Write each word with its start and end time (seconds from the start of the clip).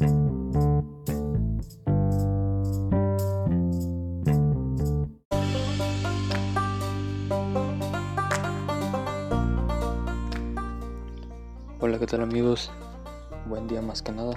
Hola, 0.00 0.08
¿qué 11.98 12.06
tal 12.06 12.22
amigos? 12.22 12.70
Buen 13.46 13.66
día 13.66 13.82
más 13.82 14.00
que 14.00 14.12
nada. 14.12 14.32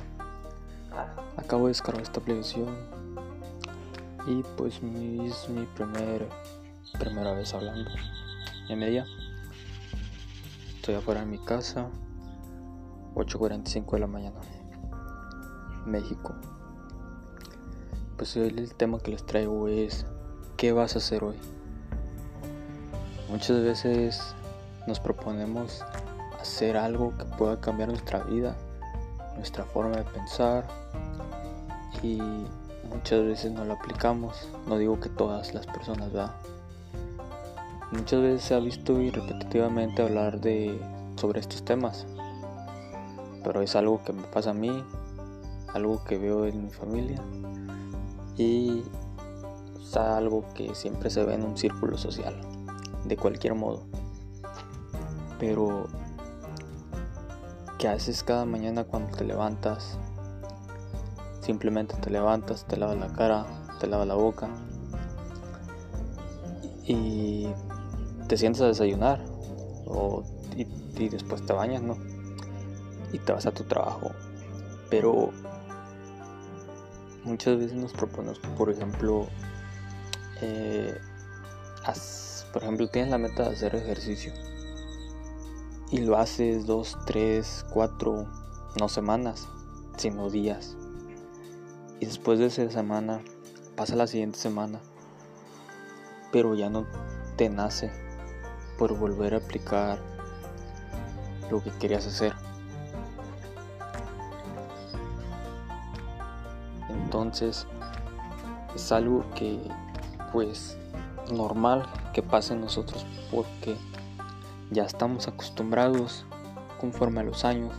Acabo 1.37 1.67
de 1.67 1.69
descargar 1.69 2.03
esta 2.03 2.19
aplicación 2.19 2.75
y 4.27 4.43
pues 4.57 4.75
es 4.75 4.81
mi 4.81 5.65
primer, 5.75 6.27
primera 6.99 7.31
vez 7.31 7.53
hablando 7.53 7.89
en 8.67 8.79
media. 8.79 9.05
Estoy 10.75 10.95
afuera 10.95 11.21
de 11.21 11.27
mi 11.27 11.39
casa, 11.39 11.87
8.45 13.15 13.91
de 13.91 13.99
la 13.99 14.07
mañana, 14.07 14.41
México. 15.85 16.33
Pues 18.17 18.35
el 18.37 18.73
tema 18.75 18.99
que 18.99 19.11
les 19.11 19.25
traigo 19.25 19.67
es 19.67 20.05
¿qué 20.57 20.71
vas 20.71 20.95
a 20.95 20.99
hacer 20.99 21.23
hoy? 21.23 21.35
Muchas 23.29 23.61
veces 23.61 24.35
nos 24.87 24.99
proponemos 24.99 25.83
hacer 26.39 26.77
algo 26.77 27.13
que 27.17 27.25
pueda 27.25 27.59
cambiar 27.59 27.89
nuestra 27.89 28.23
vida, 28.23 28.55
nuestra 29.35 29.63
forma 29.65 29.97
de 29.97 30.03
pensar 30.03 30.67
y 32.01 32.19
muchas 32.89 33.23
veces 33.23 33.51
no 33.51 33.65
lo 33.65 33.73
aplicamos. 33.73 34.49
No 34.67 34.77
digo 34.77 34.99
que 34.99 35.09
todas 35.09 35.53
las 35.53 35.65
personas, 35.65 36.11
¿verdad? 36.11 36.35
Muchas 37.91 38.21
veces 38.21 38.43
se 38.43 38.55
ha 38.55 38.59
visto 38.59 39.01
y 39.01 39.11
repetitivamente 39.11 40.01
hablar 40.01 40.39
de 40.39 40.79
sobre 41.15 41.39
estos 41.39 41.63
temas, 41.63 42.05
pero 43.43 43.61
es 43.61 43.75
algo 43.75 44.01
que 44.03 44.13
me 44.13 44.23
pasa 44.23 44.49
a 44.49 44.53
mí, 44.53 44.83
algo 45.73 46.03
que 46.03 46.17
veo 46.17 46.45
en 46.45 46.65
mi 46.65 46.69
familia 46.71 47.21
y 48.37 48.83
es 49.81 49.97
algo 49.97 50.45
que 50.53 50.73
siempre 50.75 51.09
se 51.09 51.23
ve 51.23 51.35
en 51.35 51.43
un 51.43 51.57
círculo 51.57 51.97
social, 51.97 52.35
de 53.05 53.17
cualquier 53.17 53.55
modo. 53.55 53.83
Pero 55.39 55.87
¿Qué 57.83 57.89
haces 57.89 58.23
cada 58.23 58.45
mañana 58.45 58.85
cuando 58.85 59.17
te 59.17 59.25
levantas? 59.25 59.97
Simplemente 61.41 61.97
te 61.97 62.09
levantas, 62.09 62.63
te 62.63 62.77
lavas 62.77 62.97
la 62.97 63.09
cara, 63.09 63.45
te 63.81 63.87
lavas 63.87 64.07
la 64.07 64.13
boca 64.13 64.47
y 66.85 67.49
te 68.29 68.37
sientes 68.37 68.61
a 68.61 68.67
desayunar 68.67 69.25
o, 69.85 70.23
y, 70.55 71.09
después 71.09 71.45
te 71.45 71.51
bañas, 71.51 71.81
¿no? 71.81 71.97
Y 73.11 73.19
te 73.19 73.33
vas 73.33 73.47
a 73.47 73.51
tu 73.51 73.65
trabajo. 73.65 74.11
Pero 74.89 75.31
muchas 77.23 77.57
veces 77.57 77.73
nos 77.73 77.93
proponemos, 77.93 78.39
por 78.57 78.69
ejemplo, 78.69 79.27
eh, 80.41 80.97
por 82.51 82.61
ejemplo, 82.61 82.87
tienes 82.87 83.11
la 83.11 83.17
meta 83.17 83.43
de 83.43 83.55
hacer 83.55 83.75
ejercicio 83.75 84.33
y 85.91 85.99
lo 85.99 86.17
haces 86.17 86.65
dos, 86.65 86.97
tres, 87.05 87.65
cuatro, 87.71 88.27
no 88.79 88.89
semanas, 88.89 89.47
sino 89.97 90.29
días. 90.29 90.75
Y 91.99 92.05
después 92.05 92.39
de 92.39 92.47
esa 92.47 92.69
semana, 92.69 93.21
pasa 93.75 93.95
la 93.95 94.07
siguiente 94.07 94.37
semana, 94.39 94.79
pero 96.31 96.55
ya 96.55 96.69
no 96.69 96.85
te 97.37 97.49
nace 97.49 97.91
por 98.77 98.97
volver 98.97 99.35
a 99.35 99.37
aplicar 99.37 99.99
lo 101.49 101.63
que 101.63 101.71
querías 101.71 102.05
hacer. 102.05 102.33
Entonces, 106.93 107.67
es 108.75 108.91
algo 108.91 109.25
que, 109.35 109.59
pues, 110.31 110.77
normal 111.31 111.85
que 112.13 112.21
pase 112.21 112.53
en 112.53 112.61
nosotros 112.61 113.05
porque 113.31 113.77
ya 114.71 114.83
estamos 114.83 115.27
acostumbrados 115.27 116.25
conforme 116.79 117.21
a 117.21 117.23
los 117.23 117.45
años, 117.45 117.73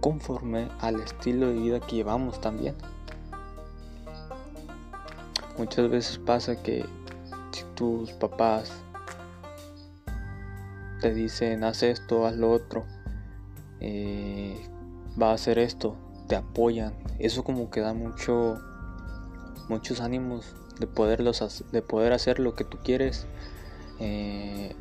conforme 0.00 0.68
al 0.80 1.00
estilo 1.00 1.48
de 1.48 1.54
vida 1.54 1.80
que 1.80 1.96
llevamos 1.96 2.40
también. 2.40 2.74
Muchas 5.58 5.88
veces 5.88 6.18
pasa 6.18 6.62
que 6.62 6.84
si 7.50 7.64
tus 7.74 8.12
papás 8.12 8.70
te 11.00 11.14
dicen 11.14 11.64
haz 11.64 11.82
esto, 11.82 12.26
haz 12.26 12.36
lo 12.36 12.50
otro, 12.50 12.84
eh, 13.80 14.68
va 15.20 15.30
a 15.30 15.34
hacer 15.34 15.58
esto, 15.58 15.96
te 16.26 16.36
apoyan, 16.36 16.94
eso 17.18 17.44
como 17.44 17.70
que 17.70 17.80
da 17.80 17.92
mucho, 17.92 18.58
muchos 19.68 20.00
ánimos 20.00 20.54
de 20.78 20.86
poderlos, 20.86 21.64
de 21.72 21.82
poder 21.82 22.12
hacer 22.12 22.38
lo 22.38 22.54
que 22.54 22.64
tú 22.64 22.78
quieres. 22.82 23.26
Eh, 23.98 24.74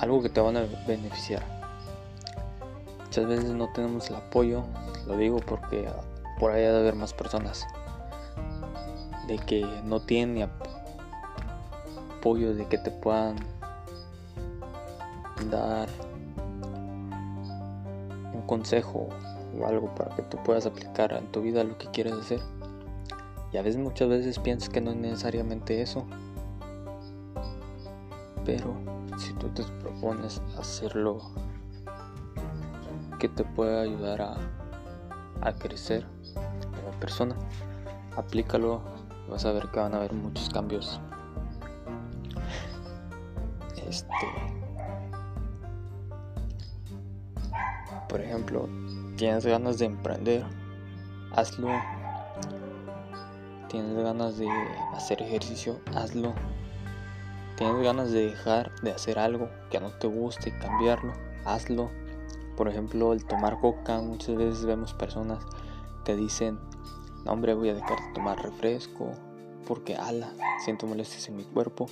algo 0.00 0.22
que 0.22 0.28
te 0.28 0.40
van 0.40 0.56
a 0.56 0.64
beneficiar. 0.86 1.42
Muchas 3.04 3.26
veces 3.26 3.50
no 3.50 3.72
tenemos 3.72 4.10
el 4.10 4.16
apoyo, 4.16 4.64
lo 5.06 5.16
digo 5.16 5.38
porque 5.38 5.88
por 6.38 6.50
ahí 6.50 6.62
debe 6.62 6.78
haber 6.80 6.94
más 6.94 7.14
personas 7.14 7.66
de 9.26 9.38
que 9.38 9.64
no 9.84 10.00
tienen 10.00 10.50
apoyo 12.18 12.54
de 12.54 12.66
que 12.66 12.78
te 12.78 12.90
puedan 12.90 13.36
dar 15.50 15.88
un 18.34 18.42
consejo 18.42 19.08
o 19.58 19.66
algo 19.66 19.94
para 19.94 20.14
que 20.14 20.22
tú 20.22 20.38
puedas 20.44 20.66
aplicar 20.66 21.12
en 21.12 21.30
tu 21.32 21.42
vida 21.42 21.64
lo 21.64 21.76
que 21.78 21.88
quieres 21.88 22.14
hacer. 22.14 22.40
Y 23.52 23.58
a 23.58 23.62
veces 23.62 23.80
muchas 23.80 24.08
veces 24.08 24.38
piensas 24.38 24.68
que 24.68 24.80
no 24.80 24.90
es 24.90 24.96
necesariamente 24.96 25.80
eso. 25.80 26.04
Pero 28.44 28.74
si 29.18 29.32
tú 29.34 29.48
te 29.48 29.62
propones 29.80 30.42
hacerlo 30.58 31.18
que 33.18 33.28
te 33.28 33.44
pueda 33.44 33.82
ayudar 33.82 34.20
a, 34.22 34.36
a 35.40 35.52
crecer 35.54 36.06
como 36.34 37.00
persona, 37.00 37.34
aplícalo, 38.16 38.82
vas 39.28 39.44
a 39.44 39.52
ver 39.52 39.68
que 39.70 39.80
van 39.80 39.94
a 39.94 39.98
haber 39.98 40.12
muchos 40.12 40.48
cambios. 40.50 41.00
Este, 43.88 44.26
por 48.08 48.20
ejemplo, 48.20 48.68
tienes 49.16 49.44
ganas 49.46 49.78
de 49.78 49.86
emprender, 49.86 50.44
hazlo. 51.32 51.68
Tienes 53.68 53.96
ganas 53.96 54.38
de 54.38 54.48
hacer 54.94 55.20
ejercicio, 55.22 55.80
hazlo 55.94 56.32
tienes 57.56 57.82
ganas 57.82 58.12
de 58.12 58.26
dejar 58.26 58.70
de 58.82 58.92
hacer 58.92 59.18
algo 59.18 59.48
que 59.70 59.80
no 59.80 59.90
te 59.90 60.06
guste 60.06 60.50
y 60.50 60.52
cambiarlo, 60.52 61.12
hazlo. 61.44 61.90
Por 62.56 62.68
ejemplo, 62.68 63.12
el 63.12 63.24
tomar 63.24 63.60
coca, 63.60 64.00
muchas 64.00 64.36
veces 64.36 64.64
vemos 64.64 64.94
personas 64.94 65.44
que 66.04 66.14
dicen, 66.14 66.58
no 67.24 67.32
hombre, 67.32 67.54
voy 67.54 67.70
a 67.70 67.74
dejar 67.74 67.98
de 67.98 68.12
tomar 68.14 68.42
refresco 68.42 69.10
porque 69.66 69.96
ala, 69.96 70.32
siento 70.64 70.86
molestias 70.86 71.28
en 71.28 71.36
mi 71.36 71.44
cuerpo. 71.44 71.86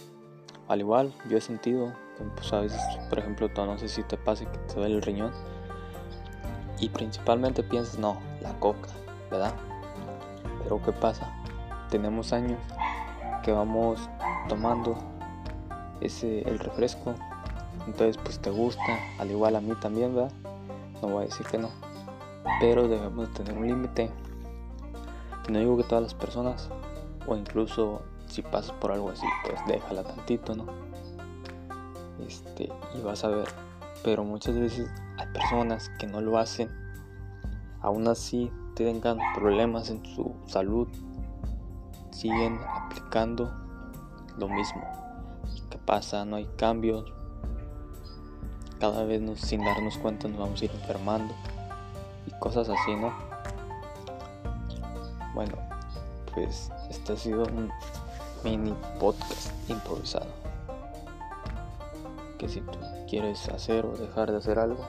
Al 0.69 0.81
igual, 0.81 1.13
yo 1.29 1.37
he 1.37 1.41
sentido, 1.41 1.93
pues 2.37 2.53
a 2.53 2.61
veces, 2.61 2.81
por 3.09 3.19
ejemplo, 3.19 3.49
no 3.55 3.79
sé 3.79 3.89
si 3.89 4.03
te 4.03 4.17
pasa 4.17 4.51
que 4.51 4.59
te 4.59 4.75
duele 4.75 4.95
el 4.95 5.03
riñón 5.03 5.33
y 6.85 6.91
principalmente 6.91 7.63
piensas, 7.63 7.99
no, 7.99 8.19
la 8.43 8.53
coca, 8.61 8.91
¿verdad? 9.31 9.55
Pero 10.63 10.83
¿qué 10.83 10.93
pasa? 10.93 11.33
Tenemos 11.89 12.35
años 12.35 12.59
que 13.43 13.53
vamos 13.53 13.99
tomando 14.51 14.95
ese 16.03 16.43
el 16.43 16.59
refresco. 16.59 17.15
Entonces 17.87 18.19
pues 18.23 18.39
te 18.39 18.51
gusta, 18.51 18.83
al 19.19 19.31
igual 19.31 19.57
a 19.57 19.63
mí 19.63 19.75
también, 19.81 20.15
¿verdad? 20.15 20.33
No 21.01 21.09
voy 21.09 21.23
a 21.23 21.27
decir 21.27 21.47
que 21.47 21.57
no. 21.57 21.71
Pero 22.61 22.87
debemos 22.87 23.33
tener 23.33 23.57
un 23.57 23.67
límite. 23.67 24.11
No 25.49 25.59
digo 25.59 25.79
que 25.79 25.85
todas 25.85 26.05
las 26.05 26.15
personas, 26.15 26.69
o 27.27 27.35
incluso 27.35 28.03
si 28.27 28.43
pasas 28.43 28.73
por 28.73 28.93
algo 28.93 29.09
así, 29.09 29.27
pues 29.47 29.59
déjala 29.67 30.03
tantito, 30.03 30.55
¿no? 30.55 30.67
Este, 32.27 32.71
y 32.95 33.01
vas 33.01 33.25
a 33.25 33.29
ver. 33.29 33.49
Pero 34.03 34.23
muchas 34.23 34.59
veces 34.59 34.91
personas 35.35 35.91
que 35.99 36.07
no 36.07 36.23
lo 36.23 36.39
hacen. 36.39 36.71
Aún 37.83 38.09
así 38.09 38.51
tengan 38.75 39.19
problemas 39.35 39.91
en 39.91 40.03
su 40.07 40.35
salud. 40.47 40.89
Siguen 42.11 42.59
aplicando 42.67 43.53
lo 44.39 44.49
mismo 44.49 45.05
pasa, 45.85 46.25
no 46.25 46.37
hay 46.37 46.47
cambios. 46.57 47.13
Cada 48.81 49.05
vez 49.05 49.21
nos, 49.21 49.41
sin 49.41 49.65
darnos 49.65 49.99
cuenta 49.99 50.29
nos 50.29 50.39
vamos 50.39 50.61
a 50.61 50.65
ir 50.65 50.71
enfermando 50.73 51.35
y 52.27 52.31
cosas 52.39 52.69
así, 52.69 52.95
¿no? 52.97 53.13
Bueno, 55.35 55.55
pues 56.33 56.71
este 56.91 57.13
ha 57.13 57.17
sido 57.17 57.45
un 57.45 57.71
mini 58.43 58.75
podcast 59.01 59.53
improvisado. 59.71 60.31
Que 62.39 62.49
si 62.49 62.61
tú 62.61 62.79
quieres 63.09 63.49
hacer 63.49 63.87
o 63.87 63.97
dejar 63.97 64.31
de 64.31 64.39
hacer 64.39 64.59
algo, 64.59 64.85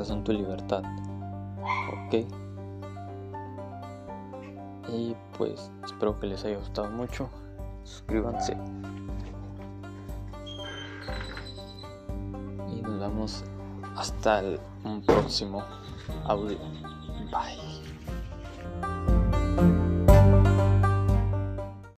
estás 0.00 0.16
en 0.16 0.22
tu 0.22 0.32
libertad. 0.32 0.84
Ok. 2.06 2.24
Y 4.92 5.16
pues 5.36 5.72
espero 5.84 6.20
que 6.20 6.28
les 6.28 6.44
haya 6.44 6.56
gustado 6.56 6.88
mucho. 6.90 7.28
Suscríbanse. 7.82 8.56
Y 12.68 12.80
nos 12.80 13.00
vemos 13.00 13.44
hasta 13.96 14.38
el 14.38 14.60
un 14.84 15.02
próximo 15.02 15.64
audio. 16.26 16.58
Bye. 17.32 18.17